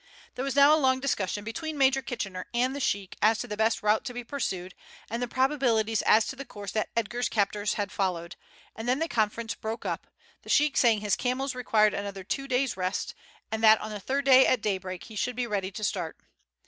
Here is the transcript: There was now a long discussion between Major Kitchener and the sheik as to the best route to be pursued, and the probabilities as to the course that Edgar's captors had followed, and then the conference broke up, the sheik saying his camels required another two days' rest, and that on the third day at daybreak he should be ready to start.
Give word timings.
There 0.33 0.43
was 0.43 0.55
now 0.55 0.73
a 0.73 0.81
long 0.81 0.99
discussion 0.99 1.43
between 1.43 1.77
Major 1.77 2.01
Kitchener 2.01 2.47
and 2.55 2.75
the 2.75 2.79
sheik 2.79 3.17
as 3.21 3.37
to 3.37 3.47
the 3.47 3.55
best 3.55 3.83
route 3.83 4.03
to 4.05 4.15
be 4.15 4.23
pursued, 4.23 4.73
and 5.11 5.21
the 5.21 5.27
probabilities 5.27 6.01
as 6.01 6.25
to 6.25 6.35
the 6.35 6.43
course 6.43 6.71
that 6.71 6.89
Edgar's 6.97 7.29
captors 7.29 7.75
had 7.75 7.91
followed, 7.91 8.35
and 8.75 8.89
then 8.89 8.97
the 8.97 9.07
conference 9.07 9.53
broke 9.53 9.85
up, 9.85 10.07
the 10.41 10.49
sheik 10.49 10.75
saying 10.75 11.01
his 11.01 11.15
camels 11.15 11.53
required 11.53 11.93
another 11.93 12.23
two 12.23 12.47
days' 12.47 12.75
rest, 12.75 13.13
and 13.51 13.61
that 13.63 13.79
on 13.79 13.91
the 13.91 13.99
third 13.99 14.25
day 14.25 14.47
at 14.47 14.59
daybreak 14.61 15.03
he 15.03 15.15
should 15.15 15.35
be 15.35 15.45
ready 15.45 15.69
to 15.69 15.83
start. 15.83 16.17